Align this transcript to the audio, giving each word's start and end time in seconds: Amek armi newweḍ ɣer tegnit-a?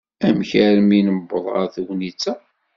Amek 0.27 0.51
armi 0.65 0.99
newweḍ 1.01 1.45
ɣer 1.53 1.65
tegnit-a? 1.75 2.33